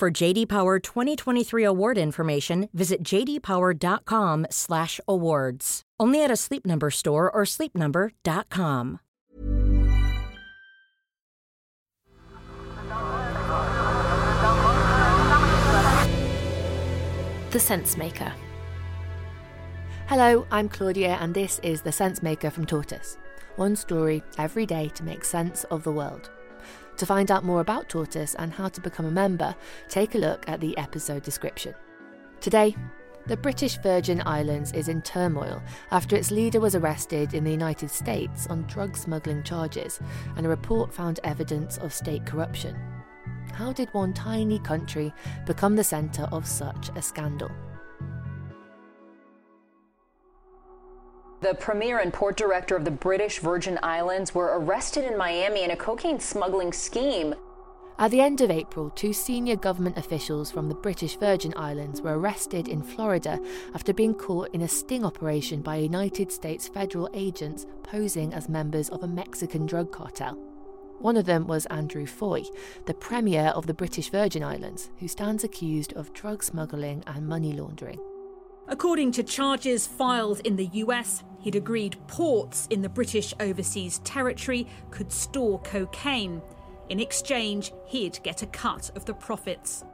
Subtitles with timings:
[0.00, 5.82] For JD Power 2023 award information, visit jdpower.com/awards.
[6.00, 9.00] Only at a Sleep Number store or sleepnumber.com.
[17.50, 18.32] The Sense Maker.
[20.06, 23.18] Hello, I'm Claudia, and this is The Sense Maker from Tortoise.
[23.56, 26.30] One story every day to make sense of the world.
[27.00, 29.54] To find out more about Tortoise and how to become a member,
[29.88, 31.74] take a look at the episode description.
[32.42, 32.76] Today,
[33.26, 37.90] the British Virgin Islands is in turmoil after its leader was arrested in the United
[37.90, 39.98] States on drug smuggling charges,
[40.36, 42.76] and a report found evidence of state corruption.
[43.54, 45.10] How did one tiny country
[45.46, 47.50] become the centre of such a scandal?
[51.40, 55.70] The premier and port director of the British Virgin Islands were arrested in Miami in
[55.70, 57.34] a cocaine smuggling scheme.
[57.98, 62.18] At the end of April, two senior government officials from the British Virgin Islands were
[62.18, 63.38] arrested in Florida
[63.74, 68.90] after being caught in a sting operation by United States federal agents posing as members
[68.90, 70.34] of a Mexican drug cartel.
[70.98, 72.50] One of them was Andrew Fahie,
[72.84, 77.54] the Premier of the British Virgin Islands, who stands accused of drug smuggling and money
[77.54, 77.98] laundering.
[78.70, 84.64] According to charges filed in the US, he'd agreed ports in the British Overseas Territory
[84.92, 86.40] could store cocaine.
[86.88, 89.84] In exchange, he'd get a cut of the profits.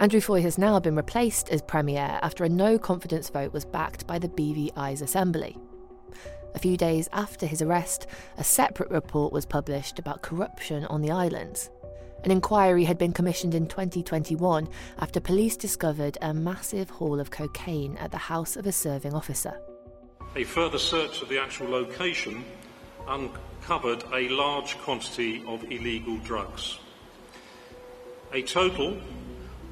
[0.00, 4.06] Andrew Fahie has now been replaced as Premier after a no confidence vote was backed
[4.06, 5.58] by the BVI's Assembly.
[6.54, 8.06] A few days after his arrest,
[8.38, 11.68] a separate report was published about corruption on the islands.
[12.24, 14.68] An inquiry had been commissioned in 2021
[14.98, 19.60] after police discovered a massive haul of cocaine at the house of a serving officer.
[20.34, 22.44] A further search of the actual location
[23.08, 26.78] uncovered a large quantity of illegal drugs.
[28.32, 28.96] A total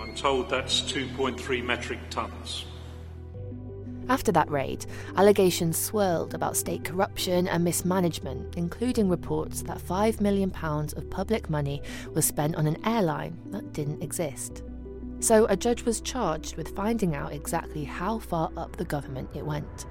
[0.00, 2.66] I'm told that's 2.3 metric tons.
[4.08, 4.86] After that raid,
[5.16, 11.82] allegations swirled about state corruption and mismanagement, including reports that £5 million of public money
[12.12, 14.62] was spent on an airline that didn't exist.
[15.18, 19.44] So a judge was charged with finding out exactly how far up the government it
[19.44, 19.86] went.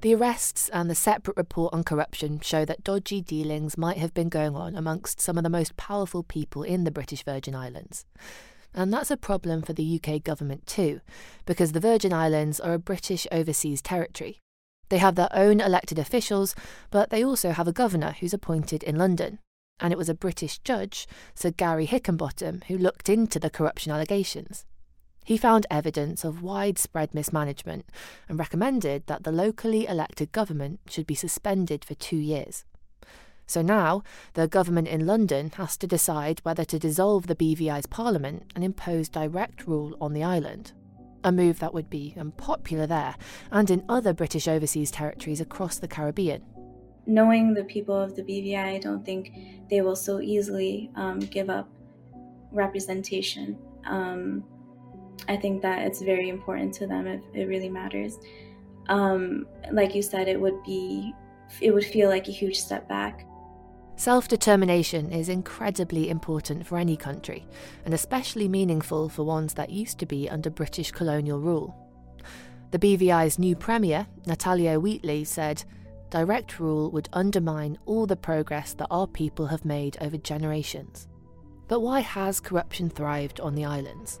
[0.00, 4.28] The arrests and the separate report on corruption show that dodgy dealings might have been
[4.28, 8.06] going on amongst some of the most powerful people in the British Virgin Islands.
[8.78, 11.00] And that's a problem for the UK government too,
[11.46, 14.38] because the Virgin Islands are a British overseas territory.
[14.88, 16.54] They have their own elected officials,
[16.92, 19.40] but they also have a governor who's appointed in London.
[19.80, 24.64] And it was a British judge, Sir Gary Hickinbottom, who looked into the corruption allegations.
[25.24, 27.84] He found evidence of widespread mismanagement
[28.28, 32.64] and recommended that the locally elected government should be suspended for two years.
[33.48, 34.02] So now,
[34.34, 39.08] the government in London has to decide whether to dissolve the BVI's parliament and impose
[39.08, 40.72] direct rule on the island.
[41.24, 43.16] A move that would be unpopular there
[43.50, 46.44] and in other British overseas territories across the Caribbean.
[47.06, 49.32] Knowing the people of the BVI, I don't think
[49.70, 51.70] they will so easily um, give up
[52.52, 53.58] representation.
[53.86, 54.44] Um,
[55.26, 58.18] I think that it's very important to them if it really matters.
[58.90, 61.14] Um, like you said, it would be,
[61.62, 63.24] it would feel like a huge step back.
[63.98, 67.44] Self determination is incredibly important for any country,
[67.84, 71.76] and especially meaningful for ones that used to be under British colonial rule.
[72.70, 75.64] The BVI's new premier, Natalio Wheatley, said,
[76.10, 81.08] Direct rule would undermine all the progress that our people have made over generations.
[81.66, 84.20] But why has corruption thrived on the islands?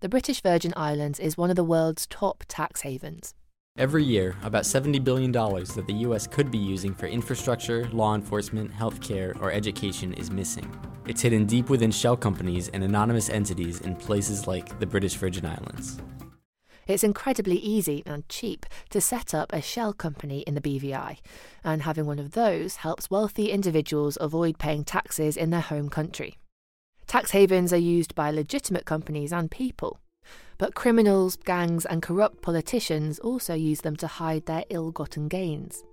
[0.00, 3.34] The British Virgin Islands is one of the world's top tax havens.
[3.76, 8.72] Every year, about $70 billion that the US could be using for infrastructure, law enforcement,
[8.72, 10.72] healthcare, or education is missing.
[11.08, 15.44] It's hidden deep within shell companies and anonymous entities in places like the British Virgin
[15.46, 15.98] Islands.
[16.86, 21.18] It's incredibly easy and cheap to set up a shell company in the BVI,
[21.64, 26.38] and having one of those helps wealthy individuals avoid paying taxes in their home country.
[27.08, 29.98] Tax havens are used by legitimate companies and people.
[30.58, 35.84] But criminals, gangs, and corrupt politicians also use them to hide their ill gotten gains.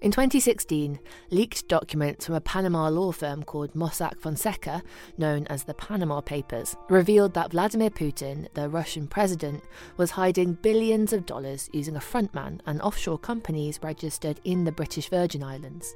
[0.00, 0.98] In 2016,
[1.30, 4.82] leaked documents from a Panama law firm called Mossack Fonseca,
[5.18, 9.62] known as the Panama Papers, revealed that Vladimir Putin, the Russian president,
[9.98, 15.10] was hiding billions of dollars using a frontman and offshore companies registered in the British
[15.10, 15.94] Virgin Islands.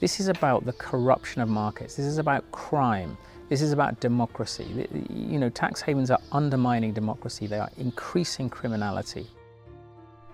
[0.00, 1.96] This is about the corruption of markets.
[1.96, 3.18] This is about crime.
[3.48, 4.88] This is about democracy.
[5.08, 9.26] You know, tax havens are undermining democracy, they are increasing criminality.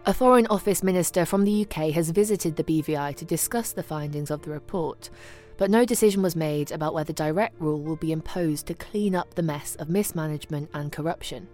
[0.07, 4.31] A Foreign Office minister from the UK has visited the BVI to discuss the findings
[4.31, 5.11] of the report,
[5.59, 9.35] but no decision was made about whether direct rule will be imposed to clean up
[9.35, 11.47] the mess of mismanagement and corruption.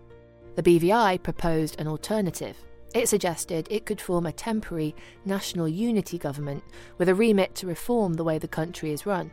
[0.54, 2.56] The BVI proposed an alternative.
[2.94, 4.94] It suggested it could form a temporary
[5.24, 6.64] national unity government
[6.96, 9.30] with a remit to reform the way the country is run.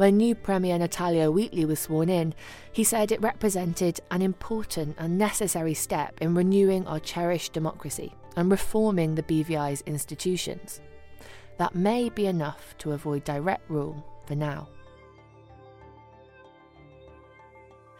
[0.00, 2.32] When new Premier Natalio Wheatley was sworn in,
[2.72, 8.50] he said it represented an important and necessary step in renewing our cherished democracy and
[8.50, 10.80] reforming the BVI's institutions.
[11.58, 14.70] That may be enough to avoid direct rule for now.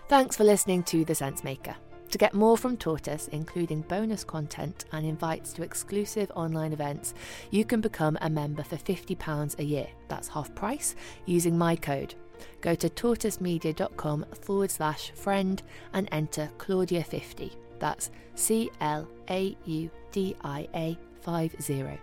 [0.08, 1.76] Thanks for listening to The Sensemaker.
[2.10, 7.14] To get more from Tortoise, including bonus content and invites to exclusive online events,
[7.50, 9.86] you can become a member for £50 a year.
[10.08, 10.96] That's half price
[11.26, 12.14] using my code.
[12.62, 15.62] Go to tortoisemedia.com forward slash friend
[15.92, 17.52] and enter Claudia50.
[17.78, 22.00] That's C L A U D I A 50.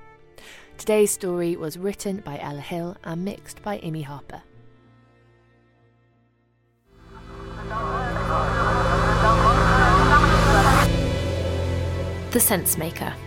[0.77, 4.41] Today's story was written by Ella Hill and mixed by Amy Harper.
[12.37, 13.26] The Sense Maker.